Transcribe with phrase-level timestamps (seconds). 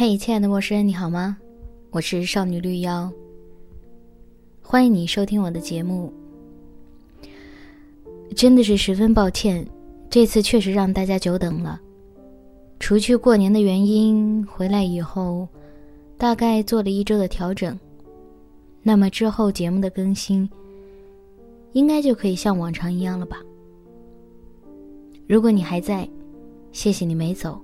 [0.00, 1.36] 嘿，亲爱的陌生人，你好吗？
[1.90, 3.12] 我是少女绿妖，
[4.62, 6.10] 欢迎你收听我的节目。
[8.34, 9.62] 真的是十分抱歉，
[10.08, 11.78] 这次确实让大家久等了。
[12.78, 15.46] 除去过年的原因，回来以后
[16.16, 17.78] 大概做了一周的调整，
[18.82, 20.48] 那么之后节目的更新
[21.74, 23.36] 应该就可以像往常一样了吧？
[25.28, 26.08] 如果你还在，
[26.72, 27.62] 谢谢你没走。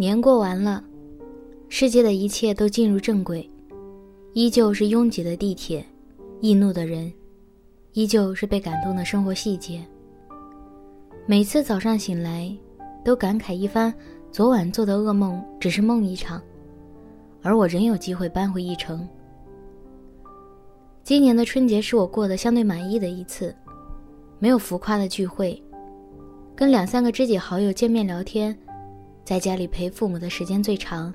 [0.00, 0.80] 年过完了，
[1.68, 3.50] 世界的一切都进入正轨，
[4.32, 5.84] 依旧是拥挤的地铁，
[6.40, 7.12] 易怒的人，
[7.94, 9.84] 依旧是被感动的生活细节。
[11.26, 12.56] 每次早上醒来，
[13.04, 13.92] 都感慨一番，
[14.30, 16.40] 昨晚做的噩梦只是梦一场，
[17.42, 19.04] 而我仍有机会扳回一城。
[21.02, 23.52] 今年的春节是我过得相对满意的一次，
[24.38, 25.60] 没有浮夸的聚会，
[26.54, 28.56] 跟两三个知己好友见面聊天。
[29.28, 31.12] 在家里陪父母的时间最长，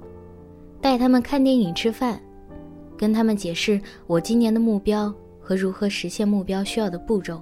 [0.80, 2.22] 带他们看电影、吃饭，
[2.96, 5.12] 跟他们解释我今年的目标
[5.42, 7.42] 和如何实现目标需要的步骤。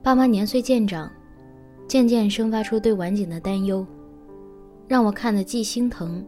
[0.00, 1.10] 爸妈年岁渐长，
[1.88, 3.84] 渐渐生发出对晚景的担忧，
[4.86, 6.24] 让我看得既心疼，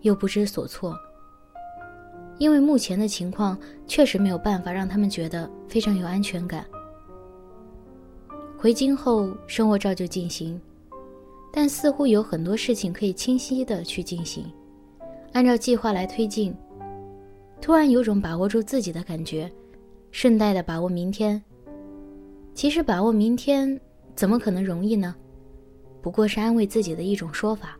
[0.00, 0.92] 又不知所措。
[2.38, 6.66] 因为目前的情况确实没有办法让他们觉得非常有安全感。
[8.58, 10.60] 回京后，生活照旧进行。
[11.56, 14.44] 但似乎有很多事情可以清晰的去进行，
[15.32, 16.52] 按照计划来推进。
[17.60, 19.48] 突然有种把握住自己的感觉，
[20.10, 21.40] 顺带的把握明天。
[22.54, 23.80] 其实把握明天
[24.16, 25.14] 怎么可能容易呢？
[26.02, 27.78] 不过是安慰自己的一种说法。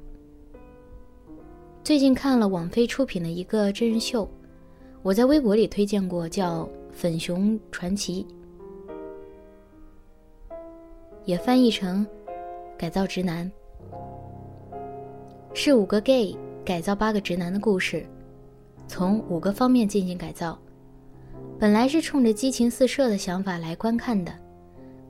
[1.82, 4.30] 最近看了网飞出品的一个真人秀，
[5.02, 8.24] 我在微博里推荐过，叫《粉熊传奇》，
[11.24, 12.06] 也翻译成
[12.78, 13.50] “改造直男”。
[15.56, 18.04] 是五个 gay 改造八个直男的故事，
[18.88, 20.58] 从五个方面进行改造。
[21.60, 24.36] 本来是冲着激情四射的想法来观看的，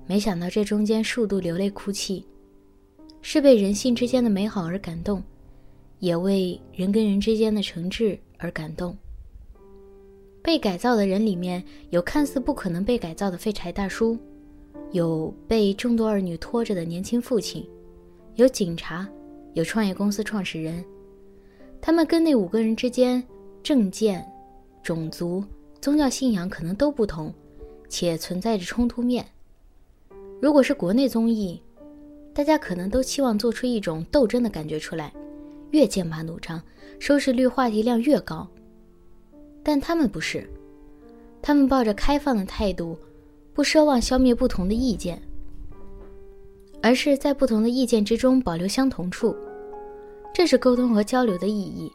[0.06, 2.26] 没想到这中间数度流泪哭泣，
[3.22, 5.22] 是被人性之间的美好而感动，
[5.98, 8.94] 也为人跟人之间的诚挚而感动。
[10.42, 14.18] 被改造的人里面有看似不可能被改造的废柴大叔，
[14.92, 17.66] 有被众多儿女拖着的年轻父亲，
[18.34, 19.08] 有警察。
[19.54, 20.84] 有创业公司创始人，
[21.80, 23.22] 他们跟那五个人之间
[23.62, 24.24] 政见、
[24.82, 25.42] 种族、
[25.80, 27.32] 宗教信仰可能都不同，
[27.88, 29.24] 且存在着冲突面。
[30.42, 31.62] 如果是国内综艺，
[32.34, 35.12] 大家可能都期望做出一种斗争的感觉出来，
[35.70, 36.60] 越剑拔弩张，
[36.98, 38.46] 收视率、话题量越高。
[39.62, 40.50] 但他们不是，
[41.40, 42.98] 他们抱着开放的态度，
[43.54, 45.22] 不奢望消灭不同的意见。
[46.84, 49.34] 而是在不同的意见之中保留相同处，
[50.34, 51.90] 这是沟通和交流的意义。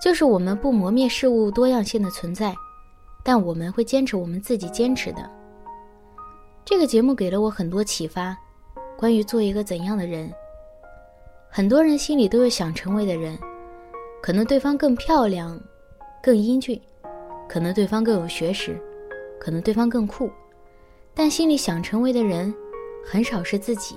[0.00, 2.54] 就是我们不磨灭事物多样性的存在，
[3.24, 5.28] 但我们会坚持我们自己坚持的。
[6.64, 8.38] 这个节目给了我很多启发，
[8.96, 10.32] 关于做一个怎样的人。
[11.50, 13.36] 很多人心里都有想成为的人，
[14.22, 15.60] 可能对方更漂亮，
[16.22, 16.80] 更英俊，
[17.48, 18.80] 可能对方更有学识，
[19.40, 20.30] 可能对方更酷，
[21.14, 22.54] 但心里想成为的人。
[23.10, 23.96] 很少是自己。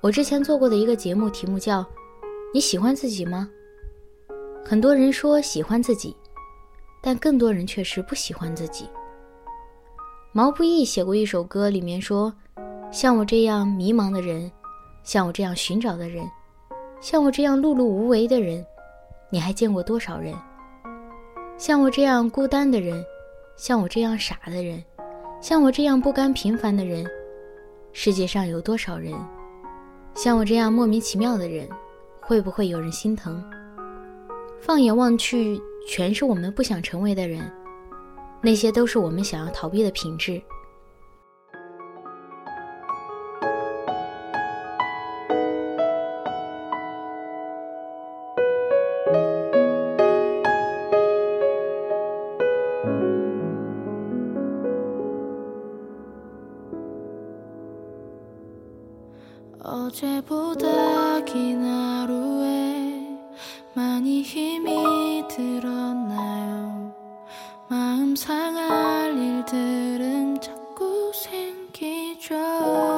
[0.00, 1.84] 我之前做过的一个节目，题目叫
[2.54, 3.46] “你喜欢自己吗？”
[4.64, 6.16] 很多人说喜欢自己，
[7.02, 8.88] 但更多人却是不喜欢自己。
[10.32, 12.32] 毛不易写过一首歌，里面说
[12.90, 14.50] ：“像我这样迷茫的人，
[15.04, 16.26] 像我这样寻找的人，
[16.98, 18.64] 像我这样碌碌无为的人，
[19.28, 20.34] 你还见过多少人？
[21.58, 23.04] 像我这样孤单的人，
[23.54, 24.82] 像我这样傻的人，
[25.42, 27.06] 像我这样不甘平凡的人。”
[27.92, 29.14] 世界上有多少人
[30.14, 31.68] 像我这样莫名其妙的人？
[32.20, 33.42] 会不会有人心疼？
[34.60, 37.50] 放眼望去，全是我们不想成为的人，
[38.40, 40.40] 那些都是我们想要逃避的品质。
[60.22, 63.18] 어제보다 긴 하루에
[63.74, 66.94] 많이 힘이 들었나요?
[67.68, 72.91] 마음 상할 일들은 자꾸 생기죠.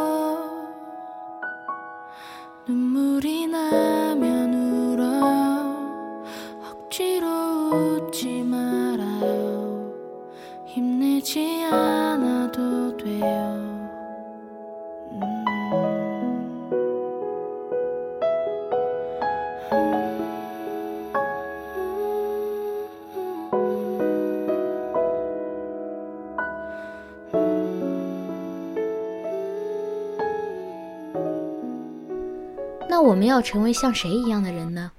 [32.95, 34.93] 那我们要成为像谁一样的人呢？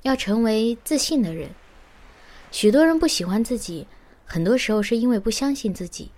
[0.00, 1.50] 要成为自信的人。
[2.50, 3.86] 许多人不喜欢自己，
[4.24, 6.10] 很多时候是因为不相信自己，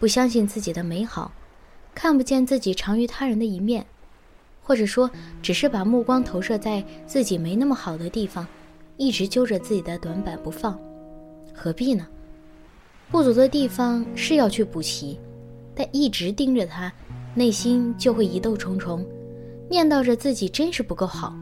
[0.00, 1.30] 不相信自己的美好，
[1.94, 3.86] 看不见自己长于他人的一面，
[4.60, 5.08] 或者说
[5.40, 8.44] 只是把目光投射在自己没那么好的地方，
[8.96, 10.76] 一直揪着自己的短板不放。
[11.54, 12.04] 何必呢？
[13.08, 15.16] 不足的地方是要去补齐，
[15.76, 16.92] 但一直盯着它，
[17.36, 19.06] 内心就会疑窦重重。
[19.68, 21.34] 念叨着自己真是不够好，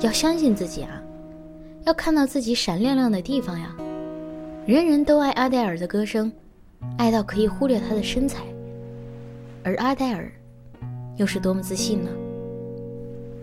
[0.00, 1.02] 要相信自己啊，
[1.84, 3.76] 要看到自己闪亮亮的地方呀。
[4.66, 6.30] 人人都爱阿黛尔的歌声，
[6.96, 8.42] 爱到可以忽略她的身材，
[9.62, 10.30] 而阿黛尔
[11.16, 12.10] 又是多么自信呢？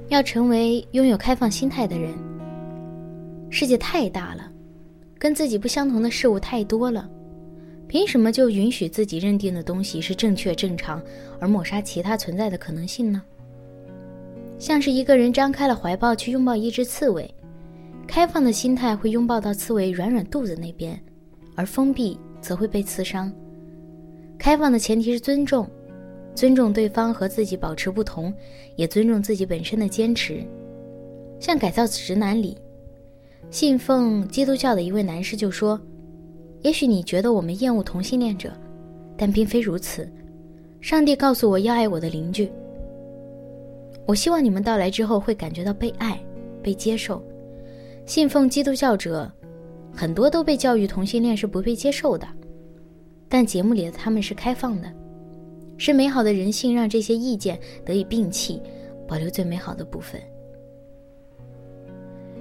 [0.09, 2.13] 要成为拥有开放心态的人。
[3.50, 4.51] 世界太大了，
[5.18, 7.09] 跟自己不相同的事物太多了，
[7.88, 11.01] 凭什么就允许自己认定的东西是正确正常，
[11.39, 13.21] 而抹杀其他存在的可能性呢？
[14.57, 17.30] 像是一个人张开了怀抱去拥抱一只刺猬，
[18.07, 21.00] 开放的心态会拥抱到刺猬软软肚子那边，
[21.56, 23.31] 而封闭则会被刺伤。
[24.38, 25.69] 开放的前提是尊重，
[26.34, 28.34] 尊重对方和自己保持不同，
[28.75, 30.44] 也尊重自己本身的坚持。
[31.40, 32.57] 像《改造直男》里，
[33.52, 35.80] 信奉基督教的一位男士就说
[36.63, 38.52] ：“也许你觉得我们厌恶同性恋者，
[39.18, 40.10] 但并非如此。
[40.81, 42.50] 上帝告诉我要爱我的邻居。”
[44.06, 46.19] 我希望你们到来之后会感觉到被爱、
[46.62, 47.24] 被接受。
[48.06, 49.31] 信奉基督教者，
[49.92, 52.28] 很多都被教育同性恋是不被接受的，
[53.28, 54.92] 但节目里的他们是开放的，
[55.78, 58.62] 是美好的人性，让这些意见得以摒弃，
[59.07, 60.22] 保留最美好的部分。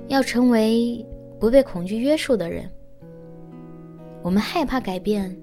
[0.08, 1.04] 要成为
[1.40, 2.70] 不被恐惧约束的人。
[4.22, 5.34] 我们害怕改变，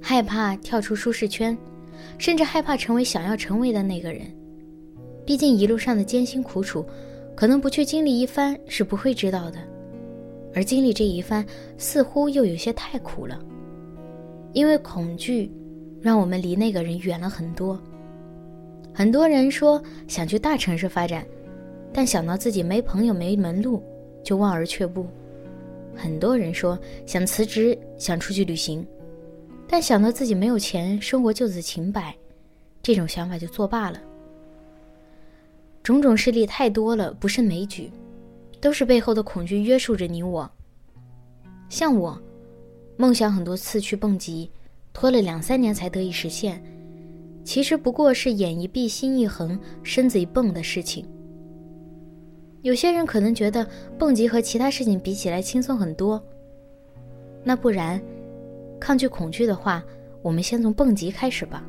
[0.00, 1.56] 害怕跳出舒适圈，
[2.18, 4.26] 甚至害怕成为想要成为的那个人。
[5.24, 6.84] 毕竟一路上的艰辛苦楚，
[7.34, 9.58] 可能不去经历一番是不会知道的，
[10.54, 11.46] 而经历这一番，
[11.78, 13.40] 似乎又有些太苦了。
[14.52, 15.50] 因为恐惧，
[16.00, 17.80] 让我们离那个人远了很多。
[18.92, 21.26] 很多人说想去大城市发展，
[21.92, 23.82] 但想到自己没朋友没门路，
[24.22, 25.06] 就望而却步。
[25.94, 28.86] 很多人说想辞职想出去旅行，
[29.68, 32.14] 但想到自己没有钱，生活就此停摆，
[32.82, 34.00] 这种想法就作罢了。
[35.82, 37.90] 种种事例太多了，不胜枚举，
[38.60, 40.48] 都是背后的恐惧约束着你我。
[41.68, 42.16] 像我，
[42.96, 44.48] 梦想很多次去蹦极，
[44.92, 46.62] 拖了两三年才得以实现，
[47.42, 51.04] 其实不过是眼一闭心一横，身子一蹦的事情。
[52.60, 53.66] 有些人可能觉得
[53.98, 56.22] 蹦极和其他事情比起来轻松很多，
[57.42, 58.00] 那不然，
[58.78, 59.82] 抗拒恐惧的话，
[60.22, 61.64] 我们先从蹦极开始吧。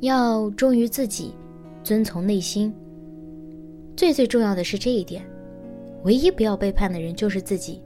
[0.00, 1.32] 要忠于自己。
[1.84, 2.74] 遵从内心。
[3.94, 5.24] 最最重要的是这一点，
[6.02, 7.80] 唯一不要背叛的人就是自己。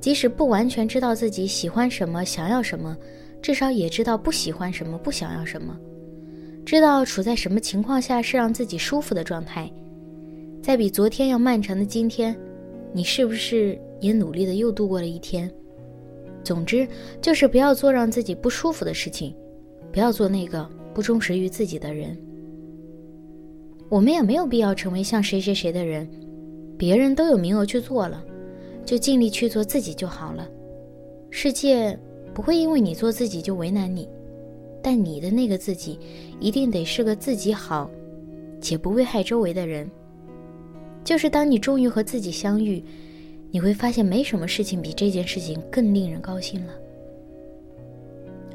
[0.00, 2.96] 即使不完全知道自己喜欢什么、想要什么，
[3.42, 5.78] 至少也知道不喜欢什么、不想要什么，
[6.64, 9.70] 知道处在什么情况下是让自己舒服的状态。
[10.62, 12.34] 在比昨天要漫长的今天，
[12.92, 15.50] 你是不是也努力的又度过了一天？
[16.42, 16.86] 总之，
[17.20, 19.34] 就是不要做让自己不舒服的事情，
[19.90, 22.16] 不要做那个不忠实于自己的人。
[23.88, 26.08] 我们也没有必要成为像谁谁谁的人，
[26.76, 28.24] 别人都有名额去做了，
[28.84, 30.48] 就尽力去做自己就好了。
[31.30, 31.96] 世界
[32.32, 34.08] 不会因为你做自己就为难你，
[34.82, 35.98] 但你的那个自己
[36.40, 37.90] 一定得是个自己好，
[38.60, 39.88] 且不危害周围的人。
[41.04, 42.82] 就是当你终于和自己相遇，
[43.50, 46.72] 你会发现没什么事情比这件事情更令人高兴了。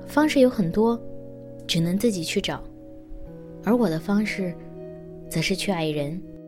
[0.08, 1.00] 方式有很多，
[1.68, 2.64] 只能自己去找，
[3.64, 4.54] 而我的方式。
[5.30, 6.40] 则是去爱人。